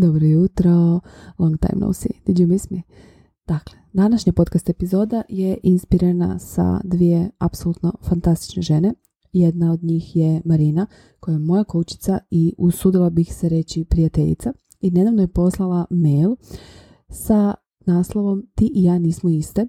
Dobro 0.00 0.26
jutro, 0.26 1.00
long 1.38 1.58
time 1.58 1.86
no 1.86 1.92
see, 1.92 2.10
did 2.26 2.38
you 2.38 2.46
miss 2.46 2.70
me? 2.70 2.82
Dakle, 3.46 3.78
današnja 3.92 4.32
podcast 4.32 4.68
epizoda 4.68 5.22
je 5.28 5.58
inspirana 5.62 6.38
sa 6.38 6.80
dvije 6.84 7.30
apsolutno 7.38 7.92
fantastične 8.02 8.62
žene. 8.62 8.94
Jedna 9.32 9.72
od 9.72 9.84
njih 9.84 10.16
je 10.16 10.42
Marina, 10.44 10.86
koja 11.20 11.32
je 11.32 11.38
moja 11.38 11.64
koučica 11.64 12.18
i 12.30 12.54
usudila 12.58 13.10
bih 13.10 13.34
se 13.34 13.48
reći 13.48 13.84
prijateljica. 13.84 14.52
I 14.80 14.90
nedavno 14.90 15.22
je 15.22 15.32
poslala 15.32 15.86
mail 15.90 16.36
sa 17.08 17.54
naslovom 17.86 18.46
Ti 18.54 18.70
i 18.74 18.84
ja 18.84 18.98
nismo 18.98 19.30
iste, 19.30 19.66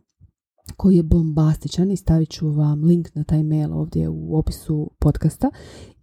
koji 0.78 0.96
je 0.96 1.04
bombastičan 1.04 1.92
i 1.92 1.98
stavit 1.98 2.30
ću 2.30 2.50
vam 2.50 2.84
link 2.84 3.16
na 3.16 3.24
taj 3.24 3.44
mail 3.44 3.74
ovdje 3.74 4.10
u 4.10 4.38
opisu 4.38 4.92
podcasta 5.00 5.50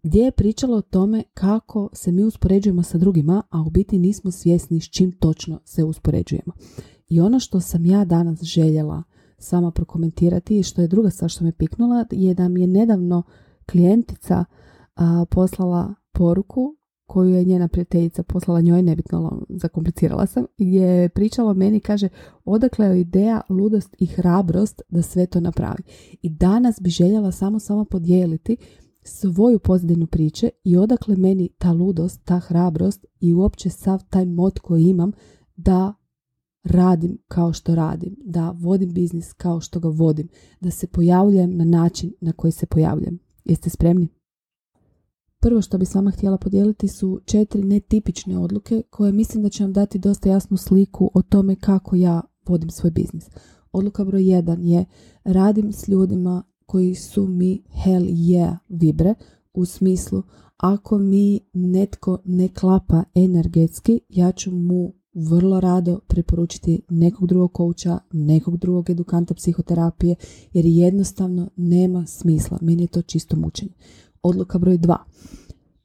gdje 0.06 0.20
je 0.20 0.30
pričalo 0.30 0.76
o 0.76 0.82
tome 0.82 1.22
kako 1.34 1.88
se 1.92 2.12
mi 2.12 2.24
uspoređujemo 2.24 2.82
sa 2.82 2.98
drugima, 2.98 3.42
a 3.50 3.62
u 3.62 3.70
biti 3.70 3.98
nismo 3.98 4.30
svjesni 4.30 4.80
s 4.80 4.84
čim 4.84 5.12
točno 5.12 5.60
se 5.64 5.84
uspoređujemo. 5.84 6.52
I 7.08 7.20
ono 7.20 7.40
što 7.40 7.60
sam 7.60 7.86
ja 7.86 8.04
danas 8.04 8.42
željela 8.42 9.02
sama 9.38 9.70
prokomentirati 9.70 10.58
i 10.58 10.62
što 10.62 10.82
je 10.82 10.88
druga 10.88 11.10
stvar 11.10 11.30
što 11.30 11.44
me 11.44 11.52
piknula 11.52 12.04
je 12.10 12.34
da 12.34 12.48
mi 12.48 12.60
je 12.60 12.66
nedavno 12.66 13.22
klijentica 13.70 14.44
poslala 15.30 15.94
poruku 16.12 16.76
koju 17.06 17.34
je 17.34 17.44
njena 17.44 17.68
prijateljica 17.68 18.22
poslala 18.22 18.60
njoj, 18.60 18.82
nebitno 18.82 19.42
zakomplicirala 19.48 20.26
sam, 20.26 20.44
je 20.58 21.08
pričala 21.08 21.54
meni, 21.54 21.80
kaže, 21.80 22.08
odakle 22.44 22.86
je 22.86 23.00
ideja, 23.00 23.40
ludost 23.48 23.96
i 23.98 24.06
hrabrost 24.06 24.82
da 24.88 25.02
sve 25.02 25.26
to 25.26 25.40
napravi. 25.40 25.82
I 26.22 26.30
danas 26.30 26.80
bi 26.80 26.90
željela 26.90 27.32
samo 27.32 27.58
samo 27.58 27.84
podijeliti 27.84 28.56
svoju 29.06 29.58
pozadinu 29.58 30.06
priče 30.06 30.50
i 30.64 30.76
odakle 30.76 31.16
meni 31.16 31.48
ta 31.58 31.72
ludost, 31.72 32.24
ta 32.24 32.38
hrabrost 32.38 33.06
i 33.20 33.34
uopće 33.34 33.70
sav 33.70 34.02
taj 34.10 34.26
mod 34.26 34.58
koji 34.58 34.84
imam 34.84 35.12
da 35.56 35.94
radim 36.64 37.18
kao 37.28 37.52
što 37.52 37.74
radim, 37.74 38.16
da 38.24 38.50
vodim 38.50 38.92
biznis 38.92 39.32
kao 39.32 39.60
što 39.60 39.80
ga 39.80 39.88
vodim, 39.88 40.28
da 40.60 40.70
se 40.70 40.86
pojavljujem 40.86 41.56
na 41.56 41.64
način 41.64 42.12
na 42.20 42.32
koji 42.32 42.52
se 42.52 42.66
pojavljam. 42.66 43.18
Jeste 43.44 43.70
spremni? 43.70 44.08
Prvo 45.40 45.62
što 45.62 45.78
bi 45.78 45.84
s 45.84 45.94
vama 45.94 46.10
htjela 46.10 46.38
podijeliti 46.38 46.88
su 46.88 47.20
četiri 47.24 47.62
netipične 47.62 48.38
odluke 48.38 48.82
koje 48.90 49.12
mislim 49.12 49.42
da 49.42 49.48
će 49.48 49.64
vam 49.64 49.72
dati 49.72 49.98
dosta 49.98 50.28
jasnu 50.28 50.56
sliku 50.56 51.10
o 51.14 51.22
tome 51.22 51.56
kako 51.56 51.96
ja 51.96 52.22
vodim 52.48 52.70
svoj 52.70 52.90
biznis. 52.90 53.30
Odluka 53.72 54.04
broj 54.04 54.30
jedan 54.30 54.64
je 54.64 54.84
radim 55.24 55.72
s 55.72 55.88
ljudima 55.88 56.42
koji 56.66 56.94
su 56.94 57.26
mi 57.26 57.62
hell 57.84 58.04
yeah 58.04 58.56
vibre 58.68 59.14
u 59.54 59.64
smislu 59.64 60.22
ako 60.56 60.98
mi 60.98 61.40
netko 61.52 62.18
ne 62.24 62.48
klapa 62.48 63.04
energetski, 63.14 64.00
ja 64.08 64.32
ću 64.32 64.50
mu 64.50 64.92
vrlo 65.14 65.60
rado 65.60 66.00
preporučiti 66.06 66.82
nekog 66.90 67.28
drugog 67.28 67.52
kouča, 67.52 67.98
nekog 68.12 68.56
drugog 68.56 68.90
edukanta 68.90 69.34
psihoterapije, 69.34 70.16
jer 70.52 70.64
jednostavno 70.66 71.50
nema 71.56 72.06
smisla. 72.06 72.58
Meni 72.62 72.82
je 72.82 72.86
to 72.88 73.02
čisto 73.02 73.36
mučenje. 73.36 73.72
Odluka 74.22 74.58
broj 74.58 74.78
dva. 74.78 75.04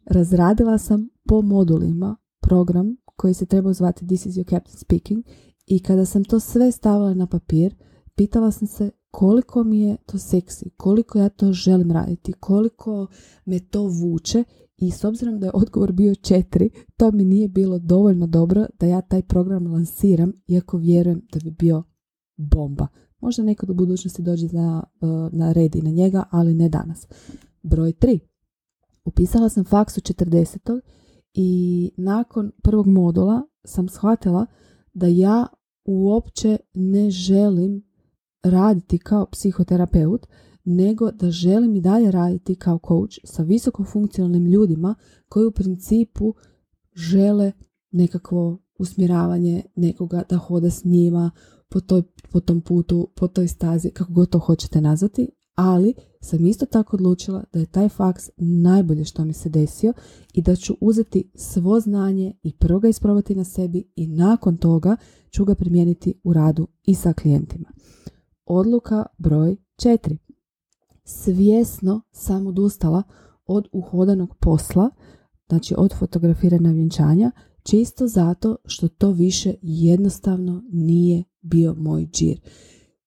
Razradila 0.05 0.77
sam 0.77 1.09
po 1.27 1.41
modulima 1.41 2.15
program 2.41 2.95
koji 3.15 3.33
se 3.33 3.45
treba 3.45 3.73
zvati 3.73 4.07
This 4.07 4.25
is 4.25 4.35
your 4.35 4.49
captain 4.49 4.77
speaking 4.77 5.25
i 5.65 5.79
kada 5.79 6.05
sam 6.05 6.23
to 6.23 6.39
sve 6.39 6.71
stavila 6.71 7.13
na 7.13 7.27
papir, 7.27 7.75
pitala 8.15 8.51
sam 8.51 8.67
se 8.67 8.91
koliko 9.11 9.63
mi 9.63 9.79
je 9.79 9.97
to 10.05 10.17
seksi, 10.17 10.69
koliko 10.77 11.19
ja 11.19 11.29
to 11.29 11.53
želim 11.53 11.91
raditi, 11.91 12.33
koliko 12.33 13.07
me 13.45 13.59
to 13.59 13.83
vuče 13.83 14.43
i 14.77 14.91
s 14.91 15.03
obzirom 15.03 15.39
da 15.39 15.45
je 15.45 15.51
odgovor 15.53 15.91
bio 15.91 16.15
četiri, 16.15 16.69
to 16.97 17.11
mi 17.11 17.25
nije 17.25 17.47
bilo 17.47 17.79
dovoljno 17.79 18.27
dobro 18.27 18.65
da 18.79 18.85
ja 18.85 19.01
taj 19.01 19.21
program 19.21 19.67
lansiram, 19.67 20.33
iako 20.47 20.77
vjerujem 20.77 21.21
da 21.33 21.39
bi 21.43 21.51
bio 21.51 21.83
bomba. 22.37 22.87
Možda 23.19 23.43
nekad 23.43 23.69
u 23.69 23.73
budućnosti 23.73 24.21
dođe 24.21 24.47
na, 24.47 24.83
e, 25.01 25.05
na 25.31 25.51
red 25.51 25.75
i 25.75 25.81
na 25.81 25.89
njega, 25.89 26.23
ali 26.31 26.53
ne 26.53 26.69
danas. 26.69 27.07
Broj 27.63 27.93
tri. 27.93 28.19
Upisala 29.05 29.49
sam 29.49 29.65
faks 29.65 29.97
u 29.97 30.01
40. 30.01 30.81
i 31.33 31.91
nakon 31.97 32.51
prvog 32.63 32.87
modula 32.87 33.41
sam 33.63 33.89
shvatila 33.89 34.45
da 34.93 35.07
ja 35.07 35.47
uopće 35.85 36.57
ne 36.73 37.09
želim 37.09 37.90
raditi 38.43 38.97
kao 38.97 39.25
psihoterapeut, 39.25 40.27
nego 40.63 41.11
da 41.11 41.31
želim 41.31 41.75
i 41.75 41.81
dalje 41.81 42.11
raditi 42.11 42.55
kao 42.55 42.79
coach 42.87 43.17
sa 43.23 43.43
visoko 43.43 43.83
funkcionalnim 43.83 44.45
ljudima 44.45 44.95
koji 45.29 45.45
u 45.45 45.51
principu 45.51 46.33
žele 46.95 47.51
nekakvo 47.91 48.57
usmjeravanje 48.79 49.63
nekoga 49.75 50.23
da 50.29 50.37
hoda 50.37 50.69
s 50.69 50.83
njima 50.85 51.31
po, 51.69 51.79
toj, 51.79 52.03
po 52.31 52.39
tom 52.39 52.61
putu, 52.61 53.09
po 53.15 53.27
toj 53.27 53.47
stazi, 53.47 53.89
kako 53.89 54.13
god 54.13 54.29
to 54.29 54.39
hoćete 54.39 54.81
nazvati, 54.81 55.29
ali 55.55 55.93
sam 56.21 56.45
isto 56.45 56.65
tako 56.65 56.95
odlučila 56.95 57.43
da 57.53 57.59
je 57.59 57.65
taj 57.65 57.89
faks 57.89 58.29
najbolje 58.37 59.05
što 59.05 59.25
mi 59.25 59.33
se 59.33 59.49
desio 59.49 59.93
i 60.33 60.41
da 60.41 60.55
ću 60.55 60.77
uzeti 60.81 61.31
svo 61.35 61.79
znanje 61.79 62.33
i 62.43 62.57
prvo 62.57 62.79
ga 62.79 62.87
isprobati 62.87 63.35
na 63.35 63.43
sebi 63.43 63.91
i 63.95 64.07
nakon 64.07 64.57
toga 64.57 64.95
ću 65.29 65.45
ga 65.45 65.55
primijeniti 65.55 66.13
u 66.23 66.33
radu 66.33 66.67
i 66.83 66.95
sa 66.95 67.13
klijentima. 67.13 67.69
Odluka 68.53 69.05
broj 69.17 69.55
4. 69.75 70.17
Svjesno 71.03 72.01
sam 72.11 72.47
odustala 72.47 73.03
od 73.45 73.67
uhodanog 73.71 74.35
posla, 74.39 74.89
znači 75.47 75.75
od 75.77 75.93
fotografiranja 75.99 76.71
vjenčanja, 76.71 77.31
čisto 77.63 78.07
zato 78.07 78.55
što 78.65 78.87
to 78.87 79.11
više 79.11 79.53
jednostavno 79.61 80.63
nije 80.71 81.23
bio 81.41 81.75
moj 81.77 82.07
džir. 82.07 82.41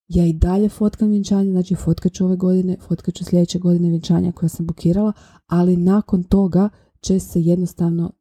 Ja 0.09 0.27
i 0.27 0.33
dalje 0.33 0.69
fotkam 0.69 1.09
vjenčanje, 1.09 1.51
znači 1.51 1.75
fotkat 1.75 2.13
ću 2.13 2.25
ove 2.25 2.37
godine, 2.37 2.77
fotkat 2.89 3.15
ću 3.15 3.25
sljedeće 3.25 3.59
godine 3.59 3.89
vjenčanja 3.89 4.33
koja 4.33 4.49
sam 4.49 4.67
bukirala, 4.67 5.13
ali 5.47 5.77
nakon 5.77 6.23
toga 6.23 6.69
će 7.01 7.19
se 7.19 7.41
jednostavno 7.41 8.13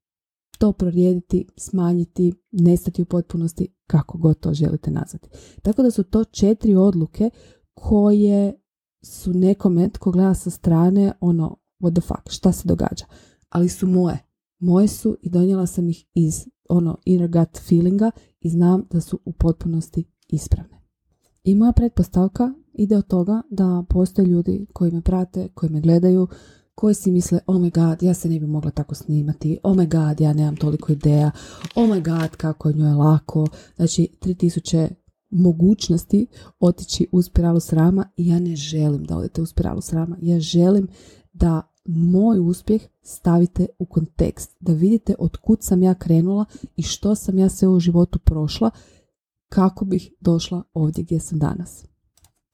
to 0.63 0.71
prorijediti, 0.71 1.47
smanjiti, 1.57 2.33
nestati 2.51 3.01
u 3.01 3.05
potpunosti, 3.05 3.67
kako 3.87 4.17
god 4.17 4.39
to 4.39 4.53
želite 4.53 4.91
nazvati. 4.91 5.29
Tako 5.61 5.83
da 5.83 5.91
su 5.91 6.03
to 6.03 6.23
četiri 6.23 6.75
odluke 6.75 7.29
koje 7.73 8.53
su 9.01 9.33
nekome 9.33 9.89
tko 9.89 10.11
gleda 10.11 10.33
sa 10.33 10.49
strane 10.49 11.11
ono, 11.21 11.57
what 11.79 11.91
the 11.91 12.01
fuck, 12.01 12.29
šta 12.29 12.51
se 12.51 12.67
događa. 12.67 13.05
Ali 13.49 13.69
su 13.69 13.87
moje. 13.87 14.19
Moje 14.59 14.87
su 14.87 15.17
i 15.21 15.29
donijela 15.29 15.67
sam 15.67 15.89
ih 15.89 16.05
iz 16.13 16.45
ono 16.69 16.97
inner 17.05 17.31
gut 17.31 17.59
feelinga 17.67 18.11
i 18.39 18.49
znam 18.49 18.87
da 18.91 19.01
su 19.01 19.19
u 19.25 19.31
potpunosti 19.31 20.03
ispravne. 20.27 20.81
I 21.43 21.55
moja 21.55 21.71
pretpostavka 21.71 22.53
ide 22.73 22.97
od 22.97 23.07
toga 23.07 23.41
da 23.49 23.83
postoje 23.89 24.25
ljudi 24.25 24.65
koji 24.73 24.91
me 24.91 25.01
prate, 25.01 25.49
koji 25.53 25.69
me 25.69 25.81
gledaju, 25.81 26.27
koji 26.75 26.93
si 26.93 27.11
misle, 27.11 27.39
oh 27.47 27.61
my 27.61 27.71
god, 27.73 28.03
ja 28.03 28.13
se 28.13 28.29
ne 28.29 28.39
bi 28.39 28.47
mogla 28.47 28.71
tako 28.71 28.95
snimati, 28.95 29.57
oh 29.63 29.75
my 29.75 29.89
god, 29.91 30.21
ja 30.21 30.33
nemam 30.33 30.55
toliko 30.55 30.91
ideja, 30.91 31.31
oh 31.75 31.89
my 31.89 32.03
god, 32.03 32.35
kako 32.35 32.69
je 32.69 32.75
njoj 32.75 32.93
lako, 32.93 33.47
znači 33.75 34.07
3000 34.21 34.89
mogućnosti 35.29 36.27
otići 36.59 37.07
u 37.11 37.21
spiralu 37.21 37.59
srama 37.59 38.09
i 38.17 38.27
ja 38.27 38.39
ne 38.39 38.55
želim 38.55 39.03
da 39.03 39.17
odete 39.17 39.41
u 39.41 39.45
spiralu 39.45 39.81
srama, 39.81 40.17
ja 40.21 40.39
želim 40.39 40.87
da 41.33 41.61
moj 41.85 42.39
uspjeh 42.39 42.81
stavite 43.01 43.67
u 43.79 43.85
kontekst, 43.85 44.55
da 44.59 44.73
vidite 44.73 45.15
od 45.19 45.37
kud 45.37 45.63
sam 45.63 45.83
ja 45.83 45.93
krenula 45.93 46.45
i 46.75 46.81
što 46.81 47.15
sam 47.15 47.39
ja 47.39 47.49
sve 47.49 47.67
u 47.67 47.79
životu 47.79 48.19
prošla 48.19 48.71
kako 49.49 49.85
bih 49.85 50.11
došla 50.19 50.63
ovdje 50.73 51.03
gdje 51.03 51.19
sam 51.19 51.39
danas. 51.39 51.85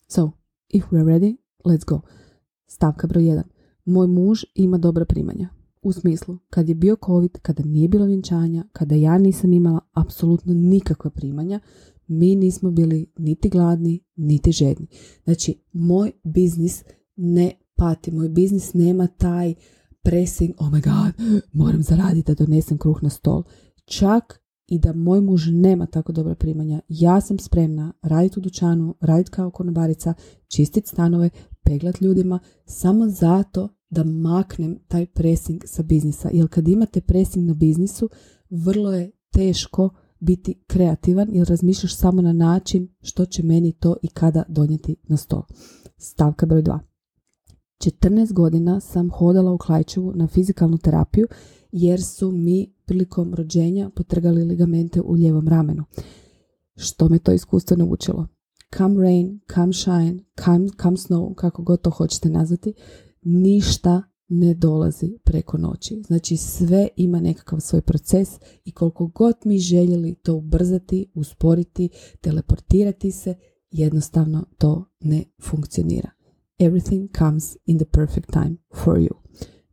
So, 0.08 0.32
if 0.70 0.84
we're 0.92 1.06
ready, 1.06 1.36
let's 1.66 1.86
go. 1.86 2.02
Stavka 2.68 3.08
broj 3.08 3.24
1 3.24 3.42
moj 3.90 4.08
muž 4.08 4.44
ima 4.56 4.78
dobra 4.78 5.06
primanja. 5.06 5.50
U 5.82 5.92
smislu, 5.92 6.38
kad 6.50 6.70
je 6.70 6.76
bio 6.76 6.98
COVID, 7.06 7.32
kada 7.42 7.64
nije 7.64 7.88
bilo 7.88 8.06
vjenčanja, 8.06 8.64
kada 8.72 8.96
ja 8.96 9.18
nisam 9.18 9.54
imala 9.54 9.80
apsolutno 9.94 10.54
nikakva 10.54 11.12
primanja, 11.12 11.60
mi 12.08 12.36
nismo 12.36 12.72
bili 12.72 13.12
niti 13.18 13.50
gladni, 13.50 14.00
niti 14.16 14.52
žedni. 14.52 14.88
Znači, 15.24 15.56
moj 15.74 16.12
biznis 16.24 16.84
ne 17.16 17.52
pati, 17.76 18.12
moj 18.12 18.30
biznis 18.30 18.74
nema 18.74 19.08
taj 19.08 19.54
pressing, 20.02 20.54
oh 20.58 20.68
my 20.68 20.84
god, 20.84 21.42
moram 21.54 21.84
zaraditi 21.84 22.32
da 22.32 22.46
donesem 22.46 22.78
kruh 22.78 23.04
na 23.04 23.10
stol. 23.10 23.44
Čak 23.86 24.42
i 24.68 24.80
da 24.80 24.94
moj 24.94 25.22
muž 25.22 25.48
nema 25.52 25.86
tako 25.86 26.12
dobra 26.12 26.36
primanja, 26.36 26.82
ja 26.88 27.22
sam 27.22 27.40
spremna 27.40 27.94
raditi 28.02 28.40
u 28.40 28.42
dućanu, 28.42 28.96
raditi 29.02 29.32
kao 29.32 29.52
konobarica, 29.52 30.14
čistiti 30.48 30.90
stanove, 30.90 31.30
peglat 31.64 32.02
ljudima, 32.02 32.40
samo 32.66 33.08
zato 33.08 33.79
da 33.90 34.04
maknem 34.04 34.80
taj 34.88 35.06
pressing 35.06 35.62
sa 35.66 35.84
biznisa. 35.84 36.30
Jer 36.34 36.48
kad 36.48 36.68
imate 36.68 37.02
pressing 37.02 37.48
na 37.48 37.54
biznisu, 37.54 38.10
vrlo 38.50 38.94
je 38.94 39.12
teško 39.32 39.90
biti 40.20 40.64
kreativan 40.68 41.28
jer 41.32 41.48
razmišljaš 41.48 41.96
samo 41.96 42.22
na 42.22 42.34
način 42.34 42.88
što 43.02 43.26
će 43.26 43.44
meni 43.44 43.72
to 43.72 43.96
i 44.02 44.08
kada 44.08 44.44
donijeti 44.48 44.96
na 45.04 45.18
stol. 45.18 45.42
Stavka 45.98 46.46
broj 46.46 46.64
2. 46.64 46.80
14 47.80 48.34
godina 48.34 48.80
sam 48.80 49.10
hodala 49.10 49.52
u 49.52 49.58
Klajčevu 49.58 50.14
na 50.16 50.28
fizikalnu 50.28 50.78
terapiju 50.78 51.28
jer 51.72 52.04
su 52.04 52.32
mi 52.32 52.74
prilikom 52.86 53.34
rođenja 53.34 53.90
potrgali 53.96 54.44
ligamente 54.44 55.02
u 55.02 55.14
lijevom 55.14 55.48
ramenu. 55.48 55.84
Što 56.76 57.10
me 57.10 57.20
to 57.20 57.32
iskustvo 57.32 57.78
naučilo? 57.78 58.28
Come 58.78 59.04
rain, 59.04 59.40
come 59.54 59.74
shine, 59.74 60.20
come, 60.46 60.68
come 60.82 60.98
snow, 60.98 61.36
kako 61.36 61.64
god 61.64 61.82
to 61.82 61.90
hoćete 61.90 62.30
nazvati, 62.30 62.74
ništa 63.22 64.04
ne 64.28 64.54
dolazi 64.54 65.18
preko 65.24 65.58
noći. 65.58 66.02
Znači 66.08 66.38
sve 66.38 66.88
ima 66.96 67.20
nekakav 67.20 67.60
svoj 67.60 67.82
proces 67.82 68.30
i 68.66 68.72
koliko 68.72 69.08
god 69.08 69.36
mi 69.46 69.60
željeli 69.60 70.16
to 70.16 70.36
ubrzati, 70.36 71.12
usporiti, 71.14 71.90
teleportirati 72.22 73.12
se, 73.12 73.36
jednostavno 73.72 74.46
to 74.58 74.86
ne 75.00 75.24
funkcionira. 75.42 76.10
Everything 76.60 77.18
comes 77.18 77.58
in 77.66 77.78
the 77.78 77.86
perfect 77.86 78.32
time 78.32 78.56
for 78.84 78.98
you. 78.98 79.14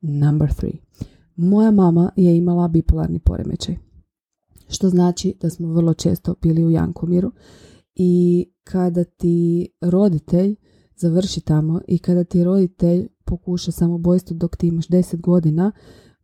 Number 0.01 0.55
three. 0.55 0.79
Moja 1.37 1.71
mama 1.71 2.11
je 2.17 2.37
imala 2.37 2.69
bipolarni 2.69 3.19
poremećaj. 3.19 3.77
Što 4.69 4.89
znači 4.89 5.35
da 5.41 5.51
smo 5.51 5.73
vrlo 5.73 5.95
često 5.95 6.35
bili 6.43 6.65
u 6.65 6.71
Jankomiru 6.71 7.33
i 7.95 8.45
kada 8.65 9.05
ti 9.05 9.69
roditelj 9.81 10.57
završi 10.97 11.41
tamo 11.41 11.81
i 11.89 11.99
kada 11.99 12.25
ti 12.25 12.45
roditelj 12.45 13.09
pokuša 13.26 13.73
samobojstvo 13.73 14.37
dok 14.37 14.56
ti 14.56 14.67
imaš 14.67 14.88
10 14.88 15.20
godina, 15.20 15.73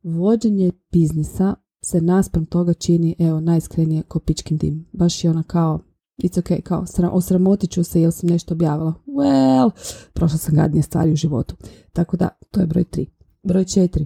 vođenje 0.03 0.73
biznisa 0.93 1.55
se 1.85 2.01
naspram 2.01 2.47
toga 2.47 2.75
čini, 2.75 3.15
evo, 3.19 3.41
najiskrenije 3.41 4.03
ko 4.03 4.19
pičkin 4.19 4.59
dim. 4.59 4.87
Baš 4.93 5.25
je 5.25 5.31
ona 5.31 5.43
kao, 5.43 5.81
it's 6.23 6.39
ok, 6.39 6.63
kao, 6.65 6.85
osramotit 7.13 7.71
ću 7.71 7.85
se 7.85 8.01
jer 8.01 8.13
sam 8.13 8.29
nešto 8.29 8.55
objavila. 8.55 8.95
Well, 9.07 9.71
prošla 10.13 10.39
sam 10.39 10.55
gadnije 10.55 10.83
stvari 10.83 11.13
u 11.13 11.17
životu. 11.17 11.55
Tako 11.93 12.17
da, 12.17 12.29
to 12.51 12.61
je 12.61 12.67
broj 12.67 12.85
3. 12.85 13.07
Broj 13.43 13.65
4. 13.65 14.05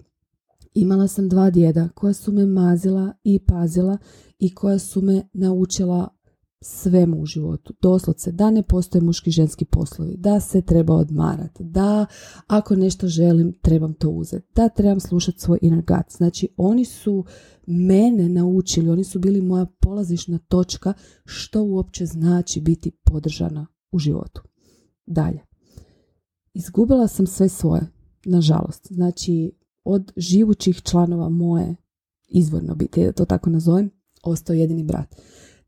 Imala 0.75 1.08
sam 1.08 1.28
dva 1.28 1.50
djeda 1.50 1.88
koja 1.94 2.12
su 2.12 2.32
me 2.32 2.46
mazila 2.46 3.12
i 3.25 3.38
pazila 3.38 3.98
i 4.38 4.54
koja 4.54 4.78
su 4.78 5.02
me 5.02 5.28
naučila 5.32 6.16
svemu 6.62 7.20
u 7.20 7.26
životu. 7.26 7.75
Doslovce 7.82 8.32
da 8.32 8.50
ne 8.50 8.62
postoje 8.62 9.03
muški 9.03 9.31
ženski 9.31 9.64
poslovi, 9.64 10.17
da 10.19 10.41
se 10.41 10.62
treba 10.62 10.94
odmarati, 10.94 11.64
da 11.64 12.06
ako 12.47 12.76
nešto 12.76 13.08
želim 13.08 13.53
trebam 13.62 13.94
to 13.94 14.11
uzeti, 14.11 14.47
da 14.55 14.69
trebam 14.69 15.00
slušati 15.00 15.41
svoj 15.41 15.58
inner 15.62 15.81
gut. 15.81 16.17
Znači 16.17 16.49
oni 16.56 16.85
su 16.85 17.25
mene 17.67 18.29
naučili, 18.29 18.91
oni 18.91 19.05
su 19.05 19.19
bili 19.19 19.41
moja 19.41 19.67
polazišna 19.81 20.38
točka 20.38 20.93
što 21.25 21.62
uopće 21.62 22.06
znači 22.06 22.61
biti 22.61 22.91
podržana 22.91 23.67
u 23.93 23.99
životu. 23.99 24.43
Dalje. 25.06 25.41
Izgubila 26.55 27.08
sam 27.08 27.26
sve 27.26 27.49
svoje, 27.49 27.82
nažalost. 28.25 28.87
Znači 28.91 29.53
od 29.85 30.12
živućih 30.17 30.82
članova 30.82 31.29
moje 31.29 31.76
izvorno 32.29 32.75
biti, 32.75 33.05
da 33.05 33.12
to 33.12 33.25
tako 33.25 33.50
nazovem, 33.50 33.91
ostao 34.23 34.55
jedini 34.55 34.85
brat. 34.85 35.17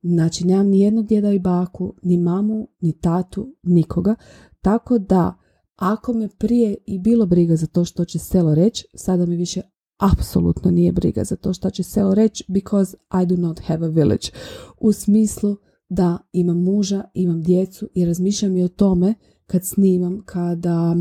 Znači, 0.02 0.46
nemam 0.46 0.68
ni 0.68 0.80
jednog 0.80 1.06
djeda 1.06 1.32
i 1.32 1.38
baku, 1.38 1.94
ni 2.02 2.16
mamu, 2.16 2.68
ni 2.80 2.92
tatu, 2.92 3.54
nikoga. 3.62 4.14
Tako 4.60 4.98
da, 4.98 5.34
ako 5.76 6.12
me 6.12 6.28
prije 6.28 6.76
i 6.86 6.98
bilo 6.98 7.26
briga 7.26 7.56
za 7.56 7.66
to 7.66 7.84
što 7.84 8.04
će 8.04 8.18
selo 8.18 8.54
reći, 8.54 8.86
sada 8.94 9.26
mi 9.26 9.36
više 9.36 9.62
apsolutno 9.98 10.70
nije 10.70 10.92
briga 10.92 11.24
za 11.24 11.36
to 11.36 11.52
što 11.52 11.70
će 11.70 11.82
selo 11.82 12.14
reći 12.14 12.44
because 12.48 12.96
I 13.22 13.26
do 13.26 13.36
not 13.36 13.60
have 13.60 13.86
a 13.86 13.88
village. 13.88 14.28
U 14.80 14.92
smislu 14.92 15.56
da 15.88 16.18
imam 16.32 16.62
muža, 16.62 17.04
imam 17.14 17.42
djecu 17.42 17.88
i 17.94 18.04
razmišljam 18.04 18.56
i 18.56 18.64
o 18.64 18.68
tome 18.68 19.14
kad 19.46 19.66
snimam, 19.66 20.22
kada 20.24 20.96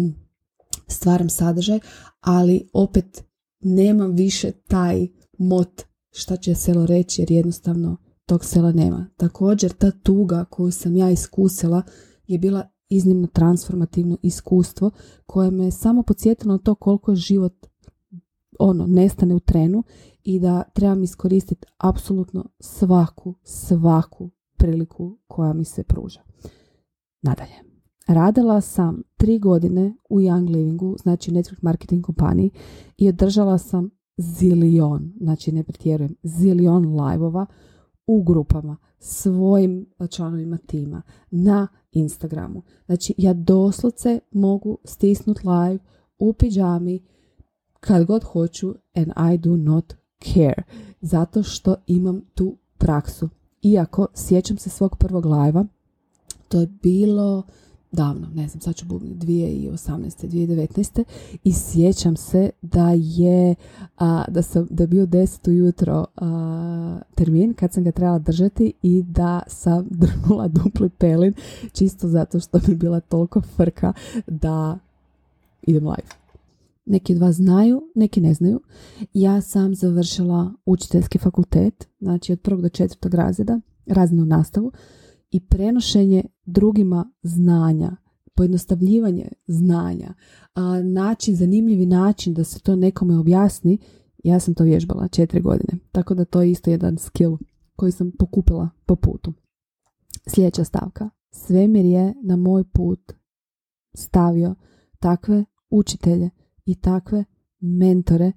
stvaram 0.87 1.29
sadržaj, 1.29 1.79
ali 2.19 2.69
opet 2.73 3.23
nemam 3.59 4.15
više 4.15 4.51
taj 4.51 5.07
mot 5.37 5.81
šta 6.11 6.37
će 6.37 6.55
selo 6.55 6.85
reći 6.85 7.21
jer 7.21 7.31
jednostavno 7.31 7.97
tog 8.27 8.45
sela 8.45 8.71
nema. 8.71 9.07
Također 9.17 9.73
ta 9.73 9.91
tuga 9.91 10.45
koju 10.45 10.71
sam 10.71 10.95
ja 10.95 11.11
iskusila 11.11 11.81
je 12.27 12.39
bila 12.39 12.69
iznimno 12.89 13.27
transformativno 13.27 14.17
iskustvo 14.21 14.91
koje 15.25 15.51
me 15.51 15.71
samo 15.71 16.03
podsjetilo 16.03 16.53
na 16.53 16.59
to 16.59 16.75
koliko 16.75 17.11
je 17.11 17.15
život 17.15 17.53
ono, 18.59 18.87
nestane 18.87 19.35
u 19.35 19.39
trenu 19.39 19.83
i 20.23 20.39
da 20.39 20.63
trebam 20.63 21.03
iskoristiti 21.03 21.67
apsolutno 21.77 22.49
svaku, 22.59 23.35
svaku 23.43 24.29
priliku 24.57 25.17
koja 25.27 25.53
mi 25.53 25.65
se 25.65 25.83
pruža. 25.83 26.21
Nadalje. 27.21 27.55
Radila 28.07 28.61
sam 28.61 29.03
tri 29.17 29.39
godine 29.39 29.95
u 30.09 30.19
Young 30.19 30.49
Livingu, 30.49 30.95
znači 31.01 31.31
network 31.31 31.57
marketing 31.61 32.05
kompaniji 32.05 32.51
i 32.97 33.09
održala 33.09 33.57
sam 33.57 33.89
zilion, 34.17 35.13
znači 35.21 35.51
ne 35.51 35.63
pretjerujem, 35.63 36.15
zilion 36.23 36.85
live-ova 37.01 37.45
u 38.07 38.23
grupama 38.23 38.77
svojim 38.99 39.85
članovima 40.09 40.57
tima 40.57 41.01
na 41.31 41.67
Instagramu. 41.91 42.61
Znači 42.85 43.13
ja 43.17 43.33
doslovce 43.33 44.19
mogu 44.31 44.77
stisnut 44.83 45.37
live 45.43 45.79
u 46.19 46.33
pijami 46.33 47.03
kad 47.79 48.05
god 48.05 48.23
hoću 48.23 48.75
and 48.95 49.11
I 49.33 49.37
do 49.37 49.57
not 49.57 49.93
care. 50.19 50.63
Zato 51.01 51.43
što 51.43 51.75
imam 51.87 52.21
tu 52.35 52.57
praksu. 52.77 53.29
Iako 53.61 54.07
sjećam 54.15 54.57
se 54.57 54.69
svog 54.69 54.97
prvog 54.97 55.25
live 55.25 55.65
to 56.47 56.59
je 56.59 56.67
bilo 56.67 57.43
davno, 57.91 58.27
ne 58.35 58.47
znam, 58.47 58.61
sad 58.61 58.75
ću 58.75 58.85
bubniti, 58.85 59.27
2018. 59.27 60.27
2019. 60.27 61.03
i 61.43 61.53
sjećam 61.53 62.15
se 62.15 62.49
da 62.61 62.89
je 62.95 63.55
a, 63.97 64.25
da, 64.27 64.41
sam, 64.41 64.67
da 64.69 64.83
je 64.83 64.87
bio 64.87 65.05
10 65.05 65.49
ujutro 65.49 66.05
a, 66.15 66.99
termin 67.15 67.53
kad 67.53 67.73
sam 67.73 67.83
ga 67.83 67.91
trebala 67.91 68.19
držati 68.19 68.73
i 68.81 69.03
da 69.03 69.41
sam 69.47 69.87
drnula 70.01 70.47
dupli 70.47 70.89
pelin 70.89 71.33
čisto 71.73 72.07
zato 72.07 72.39
što 72.39 72.59
mi 72.67 72.75
bila 72.75 72.99
toliko 72.99 73.41
frka 73.41 73.93
da 74.27 74.79
idem 75.61 75.83
live. 75.83 76.09
Neki 76.85 77.13
od 77.13 77.19
vas 77.19 77.35
znaju, 77.35 77.81
neki 77.95 78.21
ne 78.21 78.33
znaju. 78.33 78.61
Ja 79.13 79.41
sam 79.41 79.75
završila 79.75 80.53
učiteljski 80.65 81.17
fakultet, 81.17 81.87
znači 81.99 82.33
od 82.33 82.39
prvog 82.41 82.61
do 82.61 82.69
četvrtog 82.69 83.13
razreda, 83.13 83.59
razinu 83.85 84.25
nastavu 84.25 84.71
i 85.31 85.47
prenošenje 85.47 86.23
drugima 86.45 87.11
znanja, 87.21 87.95
pojednostavljivanje 88.35 89.27
znanja, 89.47 90.13
način, 90.83 91.35
zanimljivi 91.35 91.85
način 91.85 92.33
da 92.33 92.43
se 92.43 92.59
to 92.59 92.75
nekome 92.75 93.17
objasni, 93.17 93.77
ja 94.23 94.39
sam 94.39 94.53
to 94.53 94.63
vježbala 94.63 95.07
četiri 95.07 95.41
godine. 95.41 95.79
Tako 95.91 96.13
da 96.13 96.25
to 96.25 96.41
je 96.41 96.51
isto 96.51 96.69
jedan 96.69 96.97
skill 96.97 97.37
koji 97.75 97.91
sam 97.91 98.11
pokupila 98.19 98.69
po 98.85 98.95
putu. 98.95 99.33
Sljedeća 100.27 100.63
stavka. 100.63 101.09
Svemir 101.31 101.85
je 101.85 102.13
na 102.23 102.35
moj 102.35 102.63
put 102.63 103.13
stavio 103.93 104.55
takve 104.99 105.45
učitelje 105.69 106.29
i 106.65 106.75
takve 106.75 107.25
mentore 107.59 108.31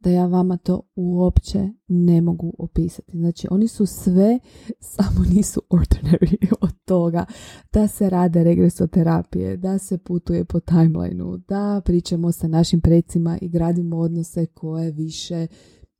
da 0.00 0.10
ja 0.10 0.26
vama 0.26 0.56
to 0.56 0.80
uopće 0.96 1.68
ne 1.88 2.20
mogu 2.20 2.54
opisati. 2.58 3.18
Znači, 3.18 3.48
oni 3.50 3.68
su 3.68 3.86
sve, 3.86 4.38
samo 4.94 5.24
nisu 5.34 5.62
ordinary 5.70 6.54
od 6.60 6.72
toga 6.84 7.24
da 7.72 7.88
se 7.88 8.10
rade 8.10 8.44
regresoterapije, 8.44 9.56
da 9.56 9.78
se 9.78 9.98
putuje 9.98 10.44
po 10.44 10.60
timelineu, 10.60 11.36
da 11.36 11.80
pričamo 11.84 12.32
sa 12.32 12.48
našim 12.48 12.80
precima 12.80 13.38
i 13.40 13.48
gradimo 13.48 13.96
odnose 13.96 14.46
koje 14.46 14.92
više 14.92 15.46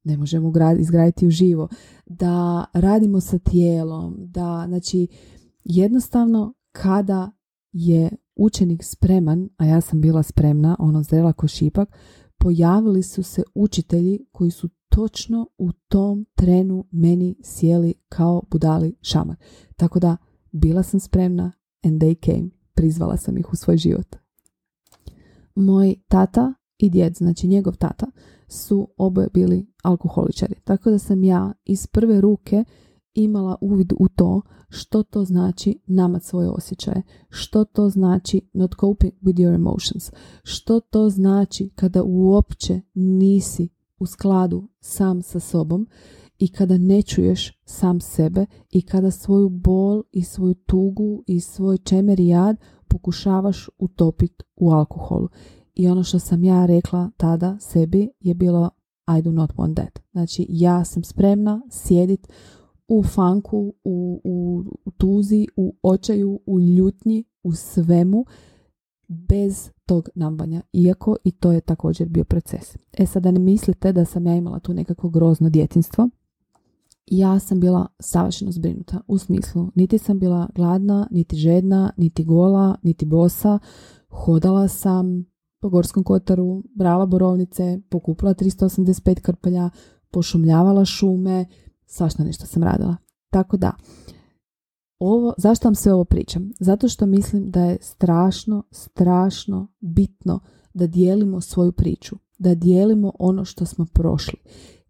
ne 0.05 0.17
možemo 0.17 0.53
izgraditi 0.79 1.27
u 1.27 1.31
živo, 1.31 1.69
da 2.07 2.65
radimo 2.73 3.21
sa 3.21 3.39
tijelom, 3.39 4.17
da, 4.19 4.65
znači, 4.69 5.09
jednostavno 5.65 6.55
kada 6.73 7.31
je 7.73 8.11
učenik 8.37 8.85
spreman, 8.85 9.49
a 9.57 9.67
ja 9.67 9.81
sam 9.81 10.01
bila 10.01 10.23
spremna, 10.23 10.77
ono 10.79 11.03
zrela 11.03 11.33
ko 11.33 11.49
šipak, 11.49 11.89
pojavili 12.39 13.03
su 13.03 13.23
se 13.23 13.43
učitelji 13.55 14.27
koji 14.33 14.51
su 14.51 14.69
točno 14.89 15.49
u 15.59 15.73
tom 15.73 16.27
trenu 16.35 16.85
meni 16.91 17.37
sjeli 17.43 17.95
kao 18.09 18.43
budali 18.51 18.97
šamar. 19.03 19.37
Tako 19.77 19.99
da 20.01 20.17
bila 20.53 20.83
sam 20.83 21.01
spremna 21.01 21.53
and 21.85 22.03
they 22.03 22.25
came. 22.25 22.51
Prizvala 22.75 23.17
sam 23.17 23.39
ih 23.39 23.53
u 23.53 23.57
svoj 23.57 23.77
život. 23.77 24.17
Moj 25.55 25.95
tata 26.09 26.55
i 26.79 26.91
djed, 26.91 27.15
znači 27.17 27.49
njegov 27.49 27.77
tata, 27.77 28.07
su 28.49 28.89
oboje 28.97 29.29
bili 29.35 29.67
alkoholičari. 29.83 30.55
Tako 30.65 30.91
da 30.91 30.99
sam 30.99 31.25
ja 31.25 31.53
iz 31.65 31.87
prve 31.87 32.21
ruke 32.21 32.65
imala 33.17 33.57
uvid 33.61 33.93
u 33.99 34.09
to 34.09 34.43
što 34.69 35.03
to 35.03 35.25
znači 35.25 35.79
namat 35.87 36.23
svoje 36.23 36.49
osjećaje, 36.49 37.03
što 37.29 37.65
to 37.65 37.89
znači 37.89 38.41
not 38.53 38.75
coping 38.81 39.13
with 39.23 39.37
your 39.37 39.55
emotions, 39.55 40.13
što 40.43 40.81
to 40.81 41.11
znači 41.11 41.71
kada 41.75 42.03
uopće 42.05 42.81
nisi 42.95 43.69
u 43.99 44.07
skladu 44.07 44.69
sam 44.81 45.23
sa 45.23 45.41
sobom 45.41 45.89
i 46.39 46.49
kada 46.49 46.79
ne 46.79 47.03
čuješ 47.03 47.63
sam 47.65 48.01
sebe 48.01 48.47
i 48.71 48.83
kada 48.83 49.11
svoju 49.11 49.49
bol 49.49 50.03
i 50.13 50.23
svoju 50.23 50.55
tugu 50.55 51.25
i 51.27 51.41
svoj 51.41 51.79
čemer 51.79 52.21
i 52.21 52.27
jad 52.27 52.57
pokušavaš 52.89 53.69
utopiti 53.79 54.45
u 54.57 54.71
alkoholu. 54.71 55.29
I 55.75 55.89
ono 55.89 56.03
što 56.03 56.19
sam 56.19 56.45
ja 56.45 56.67
rekla 56.67 57.11
tada 57.17 57.57
sebi 57.61 58.09
je 58.21 58.35
bilo 58.35 58.71
I 59.19 59.23
do 59.23 59.33
not 59.33 59.53
want 59.53 59.75
that. 59.75 59.99
Znači, 60.13 60.47
ja 60.49 60.85
sam 60.85 61.05
spremna 61.05 61.63
sjedit 61.71 62.29
u 62.89 63.03
fanku, 63.03 63.75
u, 63.85 64.21
u, 64.25 64.65
u 64.85 64.91
tuzi, 64.91 65.47
u 65.57 65.77
očaju, 65.83 66.41
u 66.47 66.61
ljutnji, 66.61 67.25
u 67.43 67.53
svemu, 67.53 68.25
bez 69.09 69.71
tog 69.87 70.09
nambanja, 70.15 70.63
iako 70.73 71.17
i 71.25 71.31
to 71.31 71.53
je 71.53 71.61
također 71.61 72.09
bio 72.09 72.25
proces. 72.25 72.77
E 72.93 73.07
sad 73.07 73.23
da 73.23 73.31
ne 73.31 73.41
mislite 73.41 73.93
da 73.93 74.05
sam 74.05 74.27
ja 74.27 74.37
imala 74.37 74.59
tu 74.59 74.75
nekako 74.75 75.09
grozno 75.09 75.51
djetinstvo, 75.51 76.09
ja 77.07 77.39
sam 77.39 77.61
bila 77.61 77.87
savršeno 77.99 78.53
zbrinuta 78.53 79.01
u 79.07 79.19
smislu 79.19 79.71
niti 79.75 79.99
sam 79.99 80.19
bila 80.19 80.49
gladna, 80.55 81.09
niti 81.11 81.37
žedna, 81.37 81.93
niti 81.97 82.25
gola, 82.25 82.77
niti 82.83 83.07
bosa, 83.07 83.59
hodala 84.09 84.69
sam 84.69 85.25
po 85.61 85.69
Gorskom 85.69 86.05
kotaru, 86.05 86.63
brala 86.75 87.07
borovnice, 87.07 87.81
pokupila 87.89 88.35
385 88.35 89.21
krpelja, 89.21 89.71
pošumljavala 90.11 90.85
šume, 90.85 91.47
svašta 91.87 92.25
nešto 92.25 92.47
sam 92.47 92.63
radila. 92.63 92.97
Tako 93.31 93.57
da, 93.57 93.73
ovo, 94.99 95.35
zašto 95.39 95.69
vam 95.69 95.75
sve 95.75 95.93
ovo 95.93 96.05
pričam? 96.05 96.53
Zato 96.61 96.89
što 96.89 97.07
mislim 97.07 97.51
da 97.51 97.65
je 97.65 97.79
strašno, 97.81 98.63
strašno 98.71 99.69
bitno 99.81 100.41
da 100.75 100.87
dijelimo 100.87 101.41
svoju 101.41 101.73
priču, 101.73 102.17
da 102.39 102.55
dijelimo 102.55 103.13
ono 103.19 103.45
što 103.45 103.67
smo 103.67 103.87
prošli. 103.93 104.39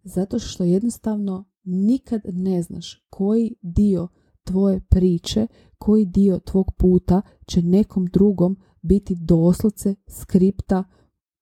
Zato 0.03 0.39
što 0.39 0.63
jednostavno 0.63 1.45
nikad 1.63 2.21
ne 2.25 2.61
znaš 2.61 3.05
koji 3.09 3.55
dio 3.61 4.07
tvoje 4.43 4.79
priče, 4.89 5.47
koji 5.77 6.05
dio 6.05 6.39
tvog 6.39 6.71
puta 6.77 7.21
će 7.45 7.61
nekom 7.61 8.05
drugom 8.05 8.57
biti 8.81 9.15
doslovce 9.15 9.95
skripta 10.07 10.83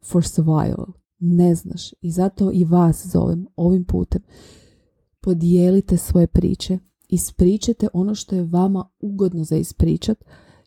for 0.06 0.28
survival. 0.28 0.86
Ne 1.20 1.56
znaš. 1.56 1.94
I 2.02 2.12
zato 2.12 2.52
i 2.54 2.66
vas 2.66 3.08
zovem 3.08 3.48
ovim 3.56 3.86
putem. 3.86 4.22
Podijelite 5.26 5.98
svoje 5.98 6.28
priče. 6.28 6.78
Ispričajte 7.10 7.88
ono 7.94 8.16
što 8.16 8.36
je 8.36 8.44
vama 8.44 8.90
ugodno 9.00 9.44
za 9.44 9.56
ispričat, 9.56 10.24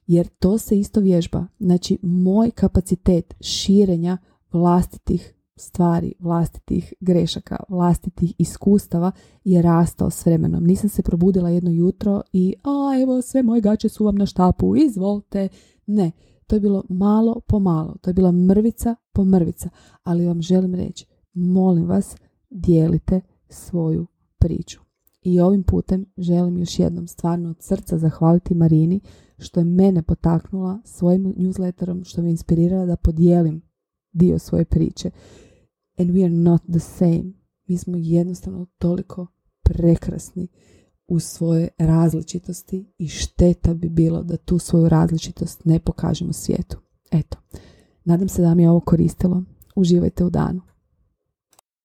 jer 0.06 0.28
to 0.28 0.58
se 0.58 0.78
isto 0.78 1.00
vježba. 1.00 1.46
Znači, 1.58 1.98
moj 2.02 2.50
kapacitet 2.50 3.34
širenja 3.40 4.18
vlastitih 4.52 5.34
stvari, 5.56 6.14
vlastitih 6.18 6.92
grešaka, 7.00 7.56
vlastitih 7.68 8.34
iskustava 8.38 9.12
je 9.44 9.62
rastao 9.62 10.10
s 10.10 10.26
vremenom. 10.26 10.64
Nisam 10.64 10.90
se 10.90 11.02
probudila 11.02 11.50
jedno 11.50 11.70
jutro 11.70 12.22
i 12.32 12.54
a 12.62 13.02
evo 13.02 13.22
sve 13.22 13.42
moje 13.42 13.60
gaće 13.60 13.88
su 13.88 14.04
vam 14.04 14.14
na 14.14 14.26
štapu, 14.26 14.76
izvolite. 14.76 15.48
Ne, 15.86 16.10
to 16.46 16.56
je 16.56 16.60
bilo 16.60 16.84
malo 16.88 17.40
po 17.46 17.58
malo, 17.58 17.96
to 18.00 18.10
je 18.10 18.14
bila 18.14 18.32
mrvica 18.32 18.94
po 19.12 19.24
mrvica, 19.24 19.68
ali 20.02 20.26
vam 20.26 20.42
želim 20.42 20.74
reći, 20.74 21.06
molim 21.32 21.86
vas, 21.86 22.16
dijelite 22.50 23.20
svoju 23.48 24.06
priču. 24.38 24.80
I 25.22 25.40
ovim 25.40 25.62
putem 25.62 26.04
želim 26.16 26.58
još 26.58 26.78
jednom 26.78 27.08
stvarno 27.08 27.50
od 27.50 27.56
srca 27.60 27.98
zahvaliti 27.98 28.54
Marini 28.54 29.00
što 29.38 29.60
je 29.60 29.64
mene 29.64 30.02
potaknula 30.02 30.80
svojim 30.84 31.24
newsletterom, 31.24 32.04
što 32.04 32.22
me 32.22 32.30
inspirirala 32.30 32.86
da 32.86 32.96
podijelim 32.96 33.62
dio 34.12 34.38
svoje 34.38 34.64
priče. 34.64 35.10
And 35.98 36.10
we 36.10 36.24
are 36.24 36.34
not 36.34 36.62
the 36.62 36.78
same. 36.78 37.24
Mi 37.66 37.76
smo 37.78 37.96
jednostavno 37.96 38.66
toliko 38.78 39.26
prekrasni 39.62 40.48
u 41.08 41.20
svoje 41.20 41.68
različitosti 41.78 42.92
i 42.98 43.08
šteta 43.08 43.74
bi 43.74 43.88
bilo 43.88 44.22
da 44.22 44.36
tu 44.36 44.58
svoju 44.58 44.88
različitost 44.88 45.64
ne 45.64 45.78
pokažemo 45.78 46.32
svijetu. 46.32 46.78
Eto, 47.10 47.38
nadam 48.04 48.28
se 48.28 48.42
da 48.42 48.54
mi 48.54 48.62
je 48.62 48.70
ovo 48.70 48.80
koristilo. 48.80 49.42
Uživajte 49.76 50.24
u 50.24 50.30
danu. 50.30 50.60